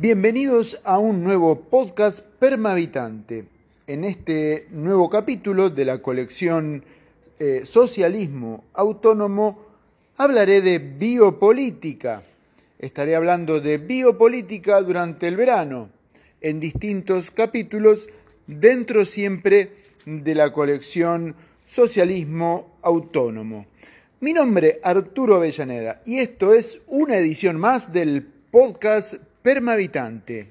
Bienvenidos 0.00 0.80
a 0.84 0.98
un 0.98 1.22
nuevo 1.22 1.60
podcast 1.60 2.20
Permavitante. 2.38 3.44
En 3.86 4.04
este 4.04 4.66
nuevo 4.70 5.10
capítulo 5.10 5.68
de 5.68 5.84
la 5.84 5.98
colección 5.98 6.82
eh, 7.38 7.64
Socialismo 7.66 8.64
Autónomo 8.72 9.58
hablaré 10.16 10.62
de 10.62 10.78
biopolítica. 10.78 12.22
Estaré 12.78 13.14
hablando 13.14 13.60
de 13.60 13.76
biopolítica 13.76 14.80
durante 14.80 15.28
el 15.28 15.36
verano, 15.36 15.90
en 16.40 16.60
distintos 16.60 17.30
capítulos, 17.30 18.08
dentro 18.46 19.04
siempre 19.04 19.82
de 20.06 20.34
la 20.34 20.50
colección 20.50 21.36
Socialismo 21.62 22.78
Autónomo. 22.80 23.66
Mi 24.20 24.32
nombre 24.32 24.68
es 24.68 24.78
Arturo 24.82 25.36
Avellaneda 25.36 26.00
y 26.06 26.20
esto 26.20 26.54
es 26.54 26.80
una 26.86 27.18
edición 27.18 27.60
más 27.60 27.92
del 27.92 28.22
podcast 28.50 29.16
Permavitante. 29.42 30.48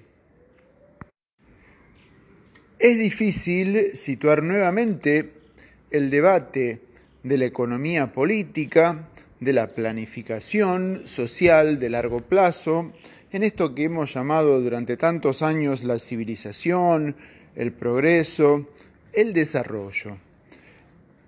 Es 2.79 2.97
difícil 2.97 3.91
situar 3.93 4.41
nuevamente 4.41 5.31
el 5.91 6.09
debate 6.09 6.81
de 7.21 7.37
la 7.37 7.45
economía 7.45 8.11
política, 8.13 9.09
de 9.39 9.53
la 9.53 9.67
planificación 9.75 11.03
social 11.05 11.77
de 11.77 11.89
largo 11.91 12.21
plazo, 12.21 12.91
en 13.31 13.43
esto 13.43 13.75
que 13.75 13.83
hemos 13.83 14.15
llamado 14.15 14.59
durante 14.59 14.97
tantos 14.97 15.43
años 15.43 15.83
la 15.83 15.99
civilización, 15.99 17.15
el 17.55 17.71
progreso, 17.71 18.69
el 19.13 19.33
desarrollo. 19.33 20.17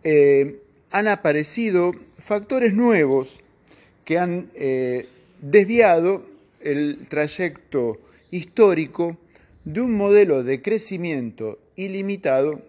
Eh, 0.03 0.63
han 0.89 1.07
aparecido 1.07 1.93
factores 2.17 2.73
nuevos 2.73 3.39
que 4.03 4.17
han 4.17 4.49
eh, 4.55 5.07
desviado 5.41 6.30
el 6.63 7.07
trayecto 7.07 7.99
histórico 8.31 9.17
de 9.63 9.81
un 9.81 9.95
modelo 9.95 10.43
de 10.43 10.61
crecimiento 10.61 11.59
ilimitado 11.75 12.61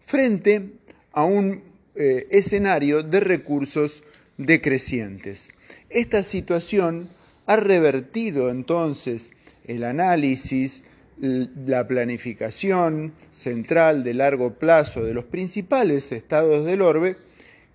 frente 0.00 0.70
a 1.12 1.24
un 1.24 1.62
eh, 1.94 2.26
escenario 2.30 3.02
de 3.02 3.20
recursos 3.20 4.02
decrecientes. 4.38 5.52
Esta 5.90 6.22
situación 6.22 7.10
ha 7.46 7.56
revertido 7.56 8.50
entonces 8.50 9.30
el 9.64 9.84
análisis, 9.84 10.84
la 11.18 11.86
planificación 11.86 13.12
central 13.30 14.02
de 14.02 14.14
largo 14.14 14.54
plazo 14.54 15.04
de 15.04 15.14
los 15.14 15.24
principales 15.24 16.10
estados 16.10 16.66
del 16.66 16.82
orbe 16.82 17.16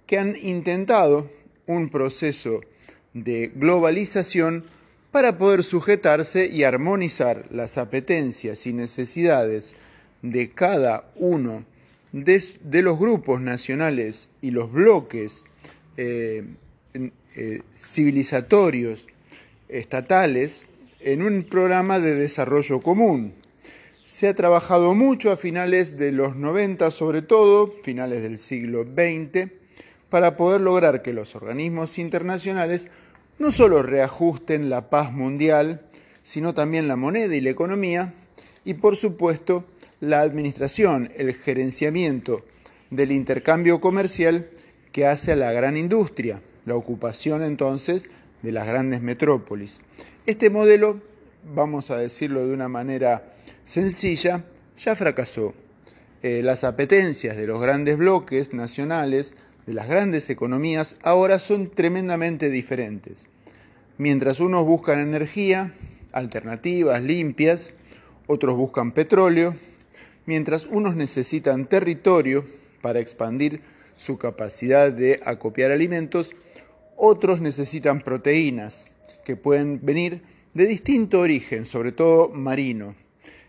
que 0.05 0.17
han 0.17 0.35
intentado 0.41 1.29
un 1.65 1.89
proceso 1.89 2.61
de 3.13 3.51
globalización 3.55 4.65
para 5.11 5.37
poder 5.37 5.63
sujetarse 5.63 6.47
y 6.47 6.63
armonizar 6.63 7.45
las 7.51 7.77
apetencias 7.77 8.67
y 8.67 8.73
necesidades 8.73 9.73
de 10.21 10.49
cada 10.51 11.09
uno 11.15 11.65
de, 12.11 12.81
los 12.81 12.99
grupos 12.99 13.41
nacionales 13.41 14.29
y 14.41 14.51
los 14.51 14.71
bloques 14.71 15.45
eh, 15.97 16.45
eh, 16.93 17.61
civilizatorios 17.73 19.07
estatales 19.69 20.67
en 20.99 21.21
un 21.21 21.43
programa 21.43 21.99
de 21.99 22.15
desarrollo 22.15 22.81
común. 22.81 23.33
Se 24.03 24.27
ha 24.27 24.33
trabajado 24.33 24.95
mucho 24.95 25.31
a 25.31 25.37
finales 25.37 25.97
de 25.97 26.11
los 26.11 26.35
90, 26.35 26.89
sobre 26.91 27.21
todo, 27.21 27.67
finales 27.83 28.21
del 28.21 28.37
siglo 28.37 28.83
XX, 28.83 29.51
para 30.09 30.37
poder 30.37 30.61
lograr 30.61 31.01
que 31.01 31.13
los 31.13 31.35
organismos 31.35 31.99
internacionales 31.99 32.89
no 33.39 33.51
solo 33.51 33.83
reajusten 33.83 34.69
la 34.69 34.89
paz 34.89 35.11
mundial, 35.11 35.81
sino 36.23 36.53
también 36.53 36.87
la 36.87 36.95
moneda 36.95 37.35
y 37.35 37.41
la 37.41 37.49
economía, 37.49 38.13
y 38.65 38.75
por 38.75 38.97
supuesto 38.97 39.65
la 39.99 40.21
administración, 40.21 41.11
el 41.15 41.33
gerenciamiento 41.33 42.43
del 42.89 43.11
intercambio 43.11 43.79
comercial 43.79 44.49
que 44.91 45.05
hace 45.05 45.33
a 45.33 45.35
la 45.35 45.51
gran 45.51 45.77
industria, 45.77 46.41
la 46.65 46.75
ocupación 46.75 47.43
entonces 47.43 48.09
de 48.41 48.51
las 48.51 48.67
grandes 48.67 49.01
metrópolis. 49.01 49.81
Este 50.25 50.49
modelo, 50.49 51.01
vamos 51.53 51.91
a 51.91 51.97
decirlo 51.97 52.45
de 52.45 52.53
una 52.53 52.67
manera 52.67 53.33
sencilla, 53.65 54.43
ya 54.77 54.95
fracasó. 54.95 55.53
Eh, 56.23 56.41
las 56.43 56.63
apetencias 56.63 57.37
de 57.37 57.47
los 57.47 57.61
grandes 57.61 57.97
bloques 57.97 58.53
nacionales 58.53 59.35
de 59.67 59.73
las 59.73 59.89
grandes 59.89 60.29
economías 60.29 60.95
ahora 61.03 61.39
son 61.39 61.67
tremendamente 61.67 62.49
diferentes. 62.49 63.27
Mientras 63.97 64.39
unos 64.39 64.65
buscan 64.65 64.99
energía, 64.99 65.73
alternativas, 66.13 67.03
limpias, 67.03 67.73
otros 68.27 68.55
buscan 68.55 68.93
petróleo, 68.93 69.55
mientras 70.25 70.65
unos 70.67 70.95
necesitan 70.95 71.67
territorio 71.67 72.45
para 72.81 73.01
expandir 73.01 73.61
su 73.97 74.17
capacidad 74.17 74.91
de 74.91 75.19
acopiar 75.25 75.71
alimentos, 75.71 76.33
otros 76.95 77.41
necesitan 77.41 77.99
proteínas 77.99 78.89
que 79.25 79.35
pueden 79.35 79.81
venir 79.83 80.21
de 80.53 80.65
distinto 80.65 81.19
origen, 81.19 81.65
sobre 81.65 81.91
todo 81.91 82.29
marino. 82.29 82.95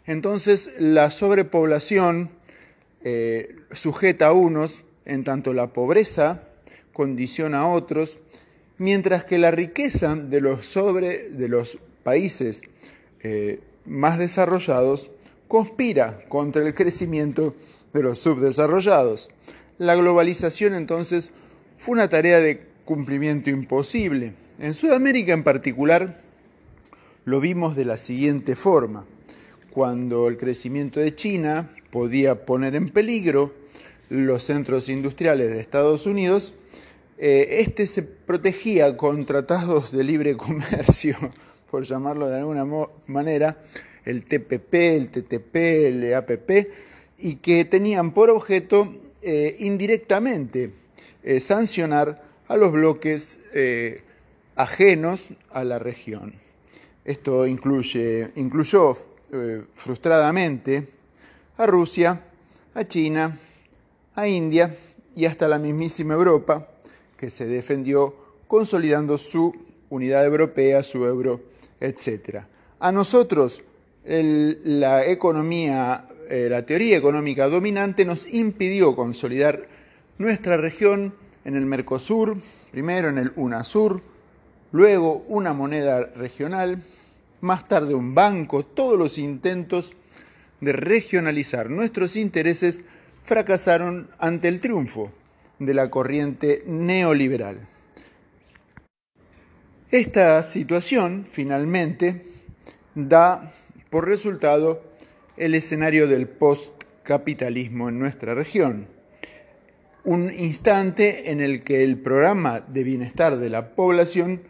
Entonces 0.05 0.81
la 0.81 1.13
sobrepoblación 1.13 2.31
eh, 3.05 3.55
sujeta 3.71 4.29
a 4.29 4.33
unos 4.33 4.83
en 5.09 5.25
tanto 5.25 5.53
la 5.53 5.73
pobreza 5.73 6.43
condiciona 6.93 7.63
a 7.63 7.69
otros, 7.69 8.21
mientras 8.77 9.25
que 9.25 9.39
la 9.39 9.51
riqueza 9.51 10.15
de 10.15 10.41
los, 10.41 10.67
sobre, 10.67 11.31
de 11.31 11.49
los 11.49 11.79
países 12.05 12.63
eh, 13.21 13.61
más 13.85 14.19
desarrollados 14.19 15.11
conspira 15.49 16.21
contra 16.29 16.65
el 16.65 16.75
crecimiento 16.75 17.57
de 17.93 18.03
los 18.03 18.19
subdesarrollados. 18.19 19.31
La 19.79 19.97
globalización 19.97 20.75
entonces 20.75 21.33
fue 21.77 21.95
una 21.95 22.09
tarea 22.09 22.39
de 22.39 22.61
cumplimiento 22.85 23.51
imposible. 23.51 24.35
En 24.59 24.75
Sudamérica 24.75 25.33
en 25.33 25.45
particular 25.45 26.21
lo 27.25 27.41
vimos 27.41 27.77
de 27.77 27.85
la 27.85 27.97
siguiente 27.97 28.57
forma. 28.57 29.07
Cuando 29.71 30.29
el 30.29 30.37
crecimiento 30.37 31.01
de 31.01 31.15
China 31.15 31.71
podía 31.91 32.45
poner 32.45 32.75
en 32.75 32.91
peligro 32.91 33.55
los 34.09 34.43
centros 34.45 34.89
industriales 34.89 35.51
de 35.51 35.61
Estados 35.61 36.07
Unidos, 36.07 36.55
eh, 37.19 37.61
este 37.61 37.87
se 37.87 38.03
protegía 38.03 38.97
con 38.97 39.27
tratados 39.27 39.91
de 39.93 40.05
libre 40.05 40.37
comercio, 40.37 41.17
por 41.71 41.85
llamarlo 41.85 42.29
de 42.29 42.39
alguna 42.39 42.65
manera, 43.07 43.59
el 44.05 44.25
TPP, 44.25 44.75
el 44.75 45.11
TTP, 45.11 45.57
el 45.57 46.15
APP, 46.15 46.69
y 47.19 47.37
que 47.37 47.65
tenían 47.65 48.13
por 48.13 48.31
objeto 48.31 48.95
eh, 49.21 49.57
indirectamente 49.59 50.73
eh, 51.25 51.41
sancionar 51.41 52.23
a 52.47 52.57
los 52.57 52.73
bloques 52.73 53.41
ajenos 54.55 55.29
a 55.51 55.65
la 55.65 55.79
región. 55.79 56.35
Esto 57.05 57.47
incluye, 57.47 58.31
incluyó 58.37 58.97
frustradamente 59.75 60.89
a 61.59 61.67
Rusia, 61.67 62.23
a 62.73 62.85
China, 62.85 63.39
a 64.19 64.27
India 64.27 64.75
y 65.15 65.27
hasta 65.27 65.47
la 65.47 65.59
mismísima 65.59 66.15
Europa, 66.15 66.69
que 67.17 67.31
se 67.31 67.47
defendió 67.47 68.15
consolidando 68.49 69.17
su 69.17 69.55
unidad 69.91 70.25
europea, 70.25 70.83
su 70.83 71.07
euro, 71.07 71.41
etc. 71.81 72.41
A 72.81 72.91
nosotros, 72.91 73.63
la 74.05 75.07
economía, 75.07 76.09
eh, 76.29 76.49
la 76.51 76.67
teoría 76.67 76.97
económica 76.97 77.49
dominante 77.49 78.05
nos 78.05 78.27
impidió 78.33 78.97
consolidar 78.97 79.69
nuestra 80.19 80.57
región 80.57 81.15
en 81.45 81.55
el 81.55 81.67
Mercosur, 81.67 82.39
primero 82.73 83.09
en 83.09 83.19
el 83.19 83.33
UNASUR, 83.37 84.03
luego 84.73 85.25
una 85.29 85.53
moneda 85.53 86.01
regional, 86.17 86.83
más 87.41 87.69
tarde 87.69 87.95
un 87.95 88.17
banco, 88.17 88.65
todos 88.65 88.99
los 88.99 89.17
intentos 89.17 89.95
de 90.61 90.73
regionalizar 90.73 91.71
nuestros 91.71 92.17
intereses 92.17 92.83
fracasaron 93.29 94.09
ante 94.19 94.49
el 94.49 94.59
triunfo 94.59 95.13
de 95.59 95.75
la 95.75 95.91
corriente 95.91 96.63
neoliberal. 96.67 97.59
Esta 99.91 100.43
situación 100.43 101.27
finalmente 101.31 102.23
da 102.95 103.53
por 103.91 104.09
resultado 104.09 104.83
el 105.37 105.55
escenario 105.55 106.09
del 106.09 106.27
postcapitalismo 106.27 107.91
en 107.91 107.99
nuestra 107.99 108.35
región, 108.35 108.87
un 110.05 110.33
instante 110.33 111.31
en 111.31 111.43
el 111.43 111.63
que 111.65 111.85
el 111.85 111.99
programa 111.99 112.61
de 112.61 112.83
bienestar 112.83 113.37
de 113.37 113.51
la 113.51 113.75
población 113.75 114.41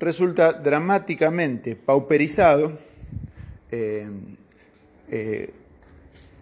resulta 0.00 0.54
dramáticamente 0.54 1.76
pauperizado, 1.76 2.76
eh, 3.70 4.08
eh, 5.08 5.52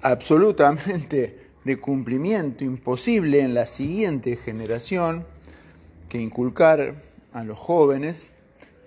absolutamente 0.01 1.42
de 1.65 1.79
cumplimiento 1.79 2.65
imposible 2.65 3.41
en 3.41 3.55
la 3.55 3.67
siguiente 3.67 4.37
generación 4.37 5.25
que 6.09 6.19
inculcar 6.19 6.97
a 7.33 7.45
los 7.45 7.59
jóvenes, 7.59 8.33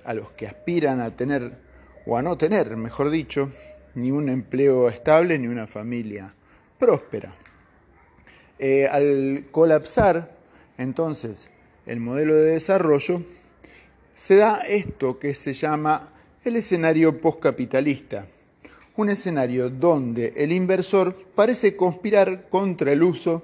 a 0.04 0.14
los 0.14 0.32
que 0.34 0.48
aspiran 0.48 1.02
a 1.02 1.16
tener 1.16 1.58
o 2.06 2.18
a 2.18 2.22
no 2.22 2.38
tener, 2.38 2.76
mejor 2.78 3.10
dicho, 3.10 3.50
ni 3.96 4.12
un 4.12 4.30
empleo 4.30 4.90
estable 4.90 5.40
ni 5.40 5.48
una 5.48 5.68
familia 5.68 6.34
próspera. 6.78 7.34
Eh, 8.60 8.88
al 8.88 9.46
colapsar 9.52 10.36
entonces 10.78 11.50
el 11.86 12.00
modelo 12.00 12.36
de 12.36 12.52
desarrollo, 12.52 13.22
se 14.14 14.36
da 14.38 14.62
esto 14.68 15.20
que 15.20 15.34
se 15.34 15.54
llama 15.54 16.12
el 16.44 16.56
escenario 16.56 17.20
postcapitalista, 17.20 18.28
un 18.98 19.10
escenario 19.10 19.70
donde 19.70 20.34
el 20.38 20.52
inversor 20.52 21.16
parece 21.36 21.76
conspirar 21.76 22.48
contra 22.50 22.92
el 22.92 23.04
uso 23.04 23.44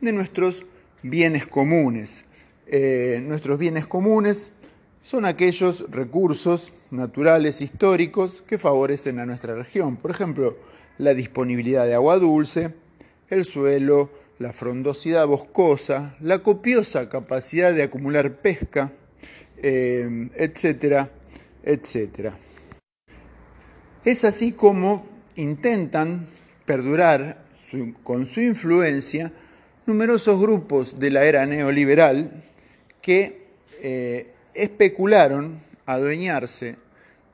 de 0.00 0.12
nuestros 0.12 0.64
bienes 1.02 1.46
comunes. 1.46 2.24
Eh, 2.66 3.22
nuestros 3.24 3.58
bienes 3.58 3.86
comunes 3.86 4.52
son 5.00 5.24
aquellos 5.24 5.90
recursos 5.90 6.72
naturales 6.90 7.60
históricos 7.60 8.42
que 8.46 8.58
favorecen 8.58 9.18
a 9.18 9.26
nuestra 9.26 9.54
región. 9.54 9.96
Por 9.96 10.10
ejemplo, 10.10 10.56
la 10.98 11.14
disponibilidad 11.14 11.86
de 11.86 11.94
agua 11.94 12.18
dulce, 12.18 12.74
el 13.28 13.44
suelo, 13.44 14.10
la 14.38 14.52
frondosidad 14.52 15.26
boscosa, 15.26 16.16
la 16.20 16.40
copiosa 16.40 17.08
capacidad 17.08 17.72
de 17.72 17.84
acumular 17.84 18.40
pesca, 18.40 18.92
eh, 19.56 20.28
etcétera, 20.34 21.10
etcétera. 21.62 22.36
Es 24.02 24.24
así 24.24 24.52
como 24.52 25.06
intentan 25.36 26.26
perdurar 26.64 27.44
con 28.02 28.26
su 28.26 28.40
influencia 28.40 29.30
numerosos 29.84 30.40
grupos 30.40 30.98
de 30.98 31.10
la 31.10 31.24
era 31.24 31.44
neoliberal 31.44 32.42
que 33.02 33.42
eh, 33.82 34.32
especularon 34.54 35.60
adueñarse 35.84 36.76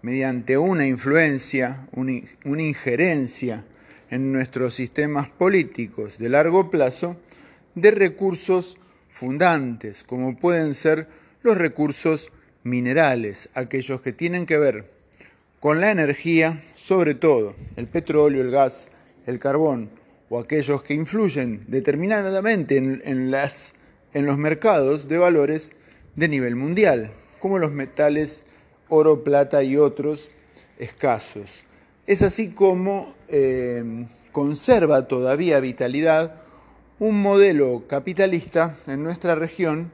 mediante 0.02 0.58
una 0.58 0.86
influencia, 0.86 1.86
una 1.92 2.62
injerencia 2.62 3.64
en 4.10 4.32
nuestros 4.32 4.74
sistemas 4.74 5.28
políticos 5.28 6.18
de 6.18 6.30
largo 6.30 6.68
plazo 6.68 7.16
de 7.76 7.92
recursos 7.92 8.76
fundantes, 9.08 10.02
como 10.02 10.36
pueden 10.36 10.74
ser 10.74 11.06
los 11.42 11.56
recursos 11.56 12.32
minerales, 12.64 13.50
aquellos 13.54 14.00
que 14.00 14.12
tienen 14.12 14.46
que 14.46 14.58
ver 14.58 14.95
con 15.60 15.80
la 15.80 15.90
energía, 15.90 16.62
sobre 16.74 17.14
todo 17.14 17.54
el 17.76 17.86
petróleo, 17.86 18.42
el 18.42 18.50
gas, 18.50 18.88
el 19.26 19.38
carbón, 19.38 19.90
o 20.28 20.38
aquellos 20.38 20.82
que 20.82 20.94
influyen 20.94 21.64
determinadamente 21.68 22.76
en, 22.76 23.30
los 23.30 24.38
mercados 24.38 25.08
de 25.08 25.18
valores 25.18 25.72
de 26.14 26.28
nivel 26.28 26.56
mundial, 26.56 27.10
como 27.40 27.58
los 27.58 27.70
metales 27.70 28.44
oro, 28.88 29.24
plata 29.24 29.62
y 29.62 29.76
otros 29.76 30.30
escasos. 30.78 31.64
Es 32.06 32.22
así 32.22 32.50
como 32.50 33.14
eh, 33.28 34.06
conserva 34.32 35.08
todavía 35.08 35.60
vitalidad 35.60 36.42
un 36.98 37.20
modelo 37.20 37.84
capitalista 37.86 38.76
en 38.86 39.02
nuestra 39.02 39.34
región 39.34 39.92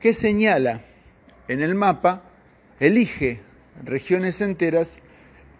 que 0.00 0.14
señala 0.14 0.82
en 1.48 1.60
el 1.60 1.74
mapa, 1.74 2.22
elige 2.78 3.40
regiones 3.84 4.40
enteras 4.40 5.02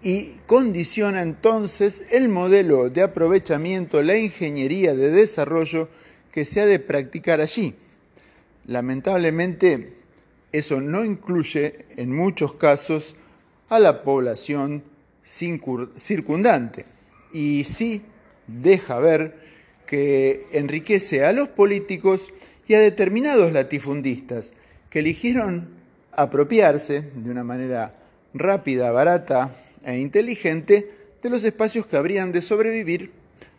y 0.03 0.37
condiciona 0.47 1.23
entonces 1.23 2.05
el 2.11 2.29
modelo 2.29 2.91
de 2.91 3.03
aprovechamiento, 3.03 4.03
la 4.03 4.17
ingeniería 4.17 4.95
de 4.95 5.11
desarrollo 5.11 5.89
que 6.31 6.45
se 6.45 6.61
ha 6.61 6.67
de 6.67 6.79
practicar 6.79 7.41
allí. 7.41 7.75
Lamentablemente, 8.67 9.95
eso 10.53 10.81
no 10.81 11.05
incluye 11.05 11.87
en 11.97 12.15
muchos 12.15 12.55
casos 12.55 13.17
a 13.69 13.79
la 13.79 14.03
población 14.03 14.85
circundante 15.25 16.85
y 17.33 17.65
sí 17.65 18.03
deja 18.47 18.99
ver 19.01 19.47
que 19.87 20.47
enriquece 20.53 21.25
a 21.25 21.33
los 21.33 21.49
políticos 21.49 22.33
y 22.69 22.75
a 22.75 22.81
determinados 22.81 23.53
latifundistas 23.53 24.53
que 24.91 25.01
eligieron 25.01 25.69
apropiarse 26.13 27.03
de 27.15 27.31
una 27.31 27.45
manera 27.45 27.95
rápida, 28.39 28.93
barata 28.93 29.55
e 29.85 29.99
inteligente 29.99 30.91
de 31.23 31.31
los 31.31 31.45
espacios 31.45 31.87
que 31.87 31.97
habrían 31.97 32.33
de 32.33 32.43
sobrevivir 32.43 33.13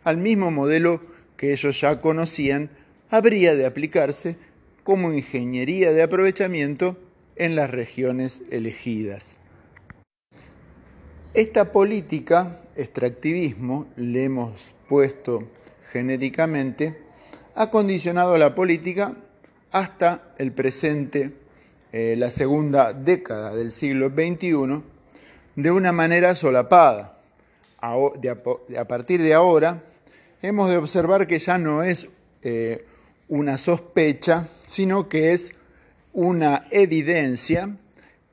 al 0.04 0.16
mismo 0.16 0.50
modelo 0.50 1.00
que 1.36 1.52
ellos 1.52 1.80
ya 1.80 2.00
conocían, 2.00 2.70
habría 3.10 3.54
de 3.54 3.66
aplicarse 3.66 4.36
como 4.82 5.12
ingeniería 5.12 5.92
de 5.92 6.02
aprovechamiento 6.02 6.96
en 7.36 7.56
las 7.56 7.70
regiones 7.70 8.42
elegidas. 8.50 9.36
Esta 11.34 11.72
política, 11.72 12.60
extractivismo, 12.74 13.86
le 13.96 14.24
hemos 14.24 14.74
puesto 14.88 15.48
genéricamente, 15.92 16.98
ha 17.54 17.70
condicionado 17.70 18.38
la 18.38 18.54
política 18.54 19.14
hasta 19.72 20.34
el 20.38 20.52
presente, 20.52 21.32
eh, 21.92 22.16
la 22.18 22.30
segunda 22.30 22.92
década 22.92 23.54
del 23.54 23.72
siglo 23.72 24.10
XXI, 24.10 24.82
de 25.56 25.70
una 25.70 25.92
manera 25.92 26.34
solapada. 26.34 27.18
A, 27.80 28.84
partir 28.88 29.22
de 29.22 29.34
ahora, 29.34 29.82
hemos 30.42 30.68
de 30.68 30.76
observar 30.76 31.26
que 31.26 31.38
ya 31.38 31.58
no 31.58 31.82
es 31.82 32.08
eh, 32.42 32.84
una 33.28 33.56
sospecha, 33.56 34.48
sino 34.66 35.08
que 35.08 35.32
es 35.32 35.54
una 36.12 36.66
evidencia 36.70 37.76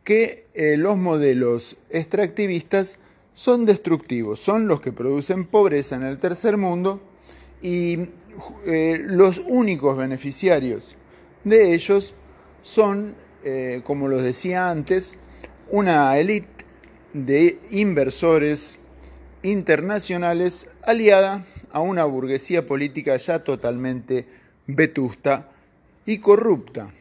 que 0.03 0.47
eh, 0.53 0.77
los 0.77 0.97
modelos 0.97 1.77
extractivistas 1.89 2.99
son 3.33 3.65
destructivos, 3.65 4.39
son 4.39 4.67
los 4.67 4.81
que 4.81 4.91
producen 4.91 5.45
pobreza 5.45 5.95
en 5.95 6.03
el 6.03 6.19
tercer 6.19 6.57
mundo 6.57 7.01
y 7.61 8.09
los 8.65 9.39
únicos 9.47 9.97
beneficiarios 9.97 10.95
de 11.45 11.73
ellos 11.73 12.13
son, 12.61 13.15
eh, 13.45 13.81
como 13.85 14.09
los 14.09 14.23
decía 14.23 14.69
antes, 14.69 15.17
una 15.69 16.17
élite 16.17 16.65
de 17.13 17.59
inversores 17.71 18.77
internacionales 19.43 20.67
aliada 20.83 21.45
a 21.71 21.79
una 21.79 22.03
burguesía 22.03 22.65
política 22.65 23.15
ya 23.15 23.43
totalmente 23.43 24.27
vetusta 24.67 25.49
y 26.05 26.17
corrupta. 26.17 26.93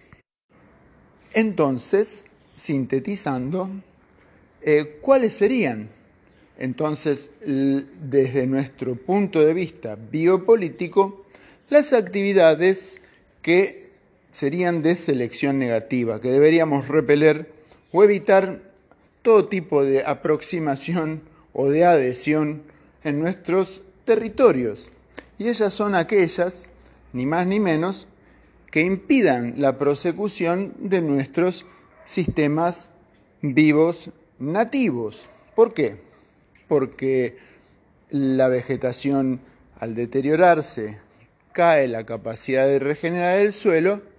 Entonces, 1.33 2.25
sintetizando, 2.55 3.69
eh, 4.63 4.99
¿cuáles 5.01 5.33
serían 5.33 5.89
entonces, 6.59 7.31
desde 7.41 8.47
nuestro 8.47 8.95
punto 8.95 9.45
de 9.45 9.55
vista 9.55 9.97
biopolítico, 9.97 11.27
las 11.69 11.93
actividades 11.93 13.01
que 13.43 13.84
serían 14.35 14.83
de 14.83 14.97
selección 14.97 15.61
negativa, 15.61 16.21
que 16.21 16.29
deberíamos 16.29 16.89
repeler 16.89 17.53
o 17.93 18.03
evitar 18.03 18.63
todo 19.23 19.47
tipo 19.47 19.85
de 19.85 20.05
aproximación 20.05 21.23
o 21.53 21.71
de 21.71 21.85
adhesión 21.85 22.65
en 23.05 23.21
nuestros 23.21 23.83
territorios. 24.05 24.91
Y 25.39 25.49
ellas 25.49 25.73
son 25.73 25.95
aquellas, 25.95 26.69
ni 27.13 27.27
más 27.27 27.47
ni 27.47 27.61
menos, 27.61 28.09
que 28.73 28.81
impidan 28.81 29.55
la 29.59 29.79
prosecución 29.79 30.75
de 30.81 31.01
nuestros 31.01 31.65
sistemas 32.05 32.91
vivos 33.41 34.11
nativos. 34.41 35.29
¿Por 35.55 35.75
qué? 35.75 35.99
Porque 36.67 37.39
la 38.11 38.49
vegetación 38.49 39.39
al 39.79 39.95
deteriorarse 39.95 40.99
cae 41.53 41.87
la 41.87 42.05
capacidad 42.05 42.67
de 42.67 42.81
regenerar 42.81 43.39
el 43.39 43.53
suelo 43.53 44.13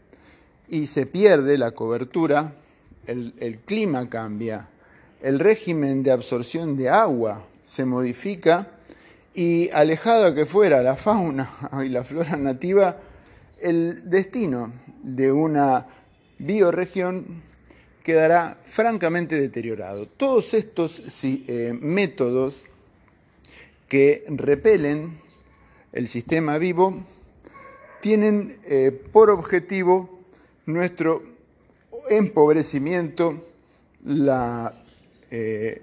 y 0.68 0.88
se 0.88 1.06
pierde 1.06 1.58
la 1.58 1.72
cobertura, 1.72 2.54
el, 3.08 3.60
clima 3.66 4.10
cambia, 4.10 4.70
el 5.22 5.40
régimen 5.40 6.04
de 6.04 6.12
absorción 6.12 6.76
de 6.76 6.90
agua 6.90 7.46
se 7.64 7.86
modifica 7.86 8.72
y 9.34 9.70
alejada 9.72 10.34
que 10.34 10.46
fuera 10.46 10.82
la 10.82 10.96
fauna 10.96 11.50
y 11.86 11.90
la 11.90 12.04
flora 12.04 12.38
nativa, 12.38 12.98
el 13.60 14.10
destino 14.10 14.74
de 15.04 15.32
una 15.32 15.88
bioregión 16.40 17.44
quedará 18.04 18.58
francamente 18.64 19.40
deteriorado. 19.40 20.08
Todos 20.08 20.54
estos 20.54 21.02
eh, 21.24 21.78
métodos 21.80 22.64
que 23.88 24.26
repelen 24.28 25.20
el 25.92 26.08
sistema 26.08 26.58
vivo 26.58 27.04
tienen 28.02 28.60
eh, 28.66 28.92
por 29.12 29.32
objetivo 29.32 30.15
nuestro 30.66 31.24
empobrecimiento, 32.10 33.46
eh, 35.32 35.82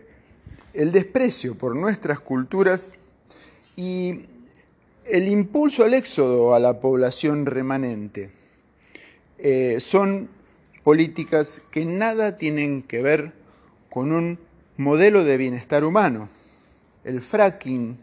el 0.74 0.92
desprecio 0.92 1.56
por 1.56 1.76
nuestras 1.76 2.20
culturas 2.20 2.94
y 3.76 4.26
el 5.04 5.28
impulso 5.28 5.84
al 5.84 5.94
éxodo 5.94 6.54
a 6.54 6.60
la 6.60 6.80
población 6.80 7.46
remanente. 7.46 8.30
son 9.78 10.28
políticas 10.84 11.62
que 11.70 11.84
nada 11.84 12.36
tienen 12.36 12.82
que 12.82 13.02
ver 13.02 13.32
con 13.88 14.12
un 14.12 14.38
modelo 14.76 15.24
de 15.24 15.36
bienestar 15.36 15.84
humano. 15.84 16.28
El 17.04 17.20
fracking, 17.20 17.98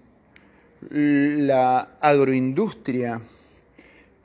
la 0.90 1.98
agroindustria, 2.00 3.22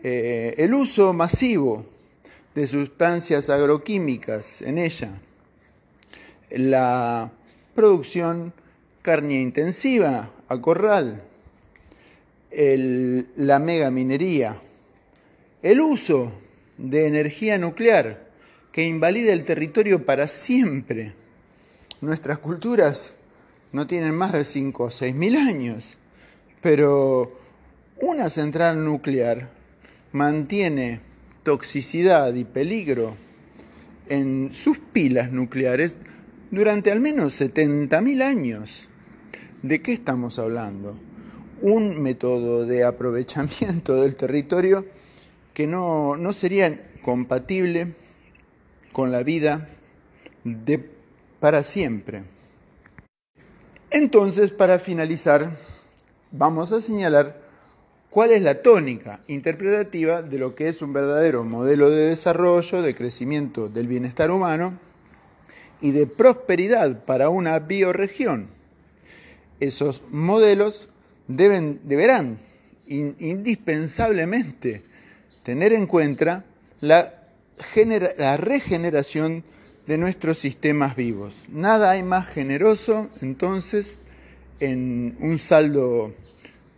eh, 0.03 0.55
el 0.59 0.75
uso 0.75 1.13
masivo 1.13 1.87
de 2.55 2.67
sustancias 2.67 3.51
agroquímicas 3.51 4.63
en 4.63 4.79
ella, 4.79 5.11
la 6.51 7.33
producción 7.75 8.53
carne 9.03 9.41
intensiva 9.41 10.31
a 10.49 10.61
corral, 10.61 11.23
la 12.51 13.59
megaminería, 13.59 14.61
el 15.63 15.81
uso 15.81 16.33
de 16.79 17.07
energía 17.07 17.59
nuclear 17.59 18.31
que 18.71 18.85
invalida 18.87 19.33
el 19.33 19.45
territorio 19.45 20.05
para 20.05 20.29
siempre. 20.29 21.15
Nuestras 22.01 22.39
culturas 22.39 23.15
no 23.73 23.87
tienen 23.87 24.15
más 24.15 24.33
de 24.33 24.45
5 24.45 24.85
o 24.85 24.91
6 24.91 25.15
mil 25.15 25.37
años, 25.37 25.97
pero 26.61 27.39
una 28.01 28.29
central 28.29 28.85
nuclear 28.85 29.51
mantiene 30.13 31.01
toxicidad 31.45 32.35
y 32.35 32.45
peligro 32.45 33.17
en 34.09 34.51
sus 34.53 34.79
pilas 34.79 35.31
nucleares 35.31 35.99
durante 36.51 36.91
al 36.91 37.01
menos 37.01 37.41
70.000 37.41 38.23
años. 38.23 38.89
¿De 39.63 39.81
qué 39.81 39.93
estamos 39.93 40.39
hablando? 40.39 40.99
Un 41.61 42.03
método 42.03 42.67
de 42.67 42.85
aprovechamiento 42.85 43.95
del 44.03 44.17
territorio 44.17 44.85
que 45.53 45.67
no, 45.67 46.17
no 46.17 46.33
sería 46.33 46.91
compatible 47.03 47.95
con 48.93 49.13
la 49.13 49.23
vida 49.23 49.69
de 50.43 50.91
para 51.39 51.63
siempre. 51.63 52.25
Entonces, 53.91 54.51
para 54.51 54.79
finalizar, 54.79 55.53
vamos 56.33 56.73
a 56.73 56.81
señalar 56.81 57.44
cuál 58.15 58.31
es 58.31 58.43
la 58.43 58.63
tónica 58.63 59.21
interpretativa 59.27 60.23
de 60.23 60.39
lo 60.39 60.55
que 60.55 60.69
es 60.69 60.81
un 60.83 60.93
verdadero 60.93 61.43
modelo 61.43 61.91
de 61.91 62.07
desarrollo, 62.07 62.81
de 62.81 62.95
crecimiento 62.95 63.69
del 63.69 63.89
bienestar 63.89 64.31
humano 64.31 64.79
y 65.81 65.91
de 65.91 66.07
prosperidad 66.07 67.05
para 67.07 67.29
una 67.29 67.59
bioregión. 67.59 68.47
Esos 69.59 70.05
modelos 70.13 70.89
deben, 71.27 71.81
deberán 71.83 72.39
indispensablemente 72.87 74.85
tener 75.43 75.73
en 75.73 75.89
cuenta 75.89 76.45
la, 76.81 77.15
la 78.17 78.37
regeneración 78.37 79.43
de 79.89 79.99
nuestros 79.99 80.39
sistemas 80.39 80.95
vivos. 80.95 81.35
Nada 81.49 81.91
hay 81.91 82.05
más 82.05 82.29
generoso 82.29 83.11
entonces 83.21 83.99
en 84.61 85.17
un 85.19 85.41
saldo 85.41 86.15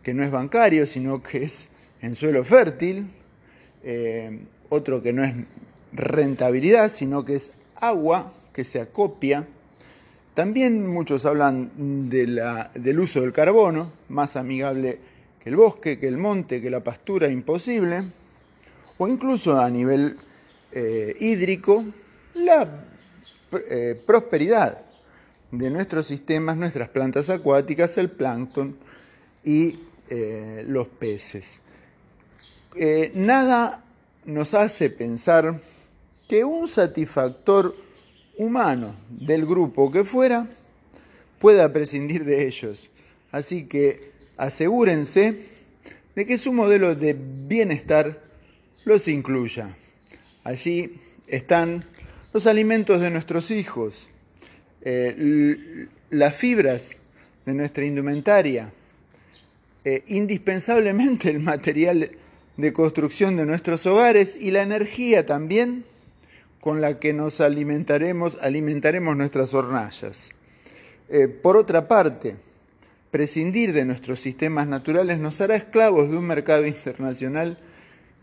que 0.07 0.15
no 0.15 0.23
es 0.23 0.31
bancario, 0.31 0.87
sino 0.87 1.21
que 1.21 1.43
es 1.43 1.69
en 2.01 2.15
suelo 2.15 2.45
fértil, 2.45 3.09
eh, 3.83 4.39
otro 4.69 5.03
que 5.03 5.13
no 5.13 5.25
es 5.25 5.35
rentabilidad, 5.93 6.91
sino 6.91 7.25
que 7.25 7.35
es 7.35 7.55
agua 7.75 8.33
que 8.53 8.63
se 8.63 8.81
acopia. 8.81 9.49
También 10.35 10.87
muchos 10.87 11.27
hablan 11.27 12.09
de 12.09 12.29
la, 12.29 12.71
del 12.77 13.01
uso 13.01 13.21
del 13.23 13.33
carbono, 13.33 13.91
más 14.09 14.37
amigable 14.37 15.01
que 15.43 15.51
el 15.51 15.57
bosque, 15.57 15.99
que 15.99 16.07
el 16.07 16.19
monte, 16.19 16.63
que 16.63 16.71
la 16.71 16.85
pastura, 16.85 17.29
imposible. 17.29 18.05
O 18.99 19.09
incluso 19.09 19.59
a 19.59 19.69
nivel 19.69 20.19
eh, 20.71 21.17
hídrico, 21.19 21.85
la 22.35 22.87
eh, 23.69 24.01
prosperidad 24.07 24.83
de 25.51 25.69
nuestros 25.69 26.07
sistemas, 26.07 26.57
nuestras 26.57 26.91
plantas 26.91 27.29
acuáticas, 27.29 27.99
el 27.99 28.09
plancton 28.09 28.77
y 29.43 29.81
eh, 30.09 30.65
los 30.67 30.89
peces. 30.89 31.61
Eh, 32.77 33.11
nada 33.15 33.85
nos 34.25 34.55
hace 34.55 34.91
pensar 34.91 35.61
que 36.29 36.45
un 36.45 36.69
satisfactor 36.69 37.75
humano 38.37 38.97
del 39.09 39.47
grupo 39.47 39.91
que 39.91 40.05
fuera 40.05 40.47
pueda 41.39 41.73
prescindir 41.73 42.25
de 42.25 42.47
ellos. 42.47 42.91
Así 43.31 43.65
que 43.65 44.13
asegúrense 44.37 45.45
de 46.15 46.27
que 46.27 46.39
su 46.39 46.53
modelo 46.53 46.95
de 46.95 47.17
bienestar 47.19 48.23
los 48.85 49.09
incluya. 49.09 49.77
Allí 50.45 50.99
están 51.27 51.85
los 52.33 52.47
alimentos 52.47 53.01
de 53.01 53.11
nuestros 53.11 53.51
hijos, 53.51 54.11
eh, 54.83 55.89
las 56.11 56.35
fibras 56.37 56.97
de 57.45 57.55
nuestra 57.55 57.85
indumentaria, 57.85 58.73
eh, 59.89 60.03
indispensablemente 60.09 61.31
el 61.31 61.39
material 61.39 62.11
de 62.57 62.73
construcción 62.73 63.37
de 63.37 63.47
nuestros 63.47 63.87
hogares 63.87 64.37
y 64.37 64.51
la 64.51 64.63
energía 64.63 65.27
también 65.27 65.85
con 66.61 66.81
la 66.81 66.99
que 66.99 67.13
nos 67.13 67.41
alimentaremos, 67.41 68.37
alimentaremos 68.43 69.17
nuestras 69.17 69.55
hornallas. 69.55 70.31
Eh, 71.09 71.29
por 71.29 71.57
otra 71.57 71.87
parte, 71.87 72.35
prescindir 73.13 73.73
de 73.73 73.85
nuestros 73.85 74.19
sistemas 74.19 74.67
naturales 74.67 75.21
nos 75.21 75.41
hará 75.41 75.55
esclavos 75.55 76.11
de 76.11 76.17
un 76.17 76.27
mercado 76.27 76.67
internacional 76.67 77.57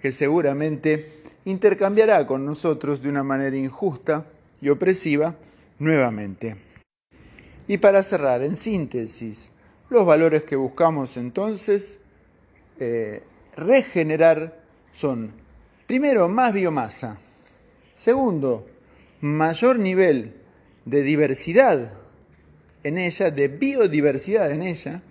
que 0.01 0.11
seguramente 0.11 1.21
intercambiará 1.45 2.27
con 2.27 2.45
nosotros 2.45 3.01
de 3.01 3.07
una 3.07 3.23
manera 3.23 3.55
injusta 3.55 4.25
y 4.59 4.67
opresiva 4.67 5.37
nuevamente. 5.79 6.57
Y 7.69 7.77
para 7.77 8.03
cerrar, 8.03 8.43
en 8.43 8.57
síntesis, 8.57 9.52
los 9.93 10.05
valores 10.07 10.43
que 10.43 10.55
buscamos 10.55 11.17
entonces 11.17 11.99
eh, 12.79 13.21
regenerar 13.55 14.59
son, 14.91 15.31
primero, 15.85 16.27
más 16.27 16.51
biomasa, 16.51 17.19
segundo, 17.95 18.67
mayor 19.21 19.77
nivel 19.77 20.33
de 20.85 21.03
diversidad 21.03 21.93
en 22.83 22.97
ella, 22.97 23.29
de 23.29 23.47
biodiversidad 23.47 24.51
en 24.51 24.63
ella, 24.63 25.03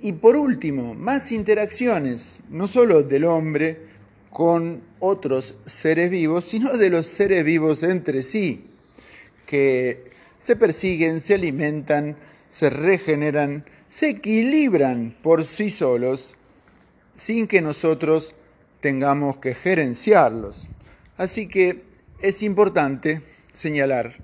y 0.00 0.12
por 0.12 0.36
último, 0.36 0.94
más 0.94 1.32
interacciones, 1.32 2.42
no 2.48 2.68
solo 2.68 3.02
del 3.02 3.24
hombre, 3.24 3.88
con 4.30 4.82
otros 5.00 5.56
seres 5.66 6.10
vivos, 6.10 6.44
sino 6.44 6.76
de 6.76 6.90
los 6.90 7.06
seres 7.06 7.44
vivos 7.44 7.82
entre 7.82 8.22
sí, 8.22 8.66
que 9.46 10.04
se 10.38 10.54
persiguen, 10.54 11.20
se 11.20 11.34
alimentan, 11.34 12.16
se 12.50 12.70
regeneran, 12.70 13.64
se 13.90 14.08
equilibran 14.10 15.16
por 15.20 15.44
sí 15.44 15.68
solos, 15.68 16.36
sin 17.16 17.48
que 17.48 17.60
nosotros 17.60 18.36
tengamos 18.78 19.38
que 19.38 19.52
gerenciarlos. 19.52 20.68
Así 21.16 21.48
que 21.48 21.82
es 22.22 22.42
importante 22.42 23.20
señalar 23.52 24.14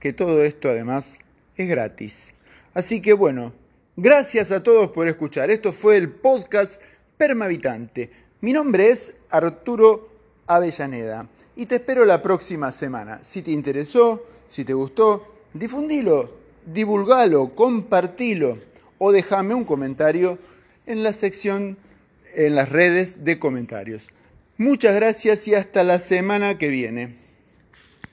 que 0.00 0.14
todo 0.14 0.42
esto 0.42 0.70
además 0.70 1.18
es 1.56 1.68
gratis. 1.68 2.34
Así 2.72 3.02
que 3.02 3.12
bueno, 3.12 3.52
gracias 3.94 4.52
a 4.52 4.62
todos 4.62 4.90
por 4.90 5.06
escuchar. 5.06 5.50
Esto 5.50 5.74
fue 5.74 5.98
el 5.98 6.08
podcast 6.08 6.80
Permavitante. 7.18 8.10
Mi 8.40 8.54
nombre 8.54 8.88
es 8.88 9.12
Arturo 9.28 10.08
Avellaneda 10.46 11.28
y 11.56 11.66
te 11.66 11.74
espero 11.74 12.06
la 12.06 12.22
próxima 12.22 12.72
semana. 12.72 13.22
Si 13.22 13.42
te 13.42 13.50
interesó, 13.50 14.24
si 14.48 14.64
te 14.64 14.72
gustó, 14.72 15.34
difundilo, 15.52 16.38
divulgalo, 16.64 17.50
compartilo 17.54 18.69
o 19.02 19.12
déjame 19.12 19.54
un 19.54 19.64
comentario 19.64 20.38
en 20.86 21.02
la 21.02 21.14
sección 21.14 21.78
en 22.34 22.54
las 22.54 22.68
redes 22.68 23.24
de 23.24 23.38
comentarios. 23.38 24.10
Muchas 24.58 24.94
gracias 24.94 25.48
y 25.48 25.54
hasta 25.54 25.82
la 25.84 25.98
semana 25.98 26.58
que 26.58 26.68
viene. 26.68 27.16